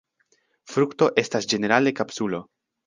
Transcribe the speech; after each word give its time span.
Frukto 0.71 1.11
estas 1.25 1.51
ĝenerale 1.55 1.97
kapsulo. 2.03 2.45